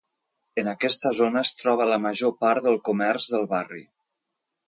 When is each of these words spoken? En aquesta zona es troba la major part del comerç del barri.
En 0.61 0.69
aquesta 0.69 1.11
zona 1.17 1.43
es 1.49 1.51
troba 1.59 1.87
la 1.91 1.99
major 2.07 2.33
part 2.41 2.65
del 2.69 2.81
comerç 2.89 3.31
del 3.35 3.49
barri. 3.55 3.85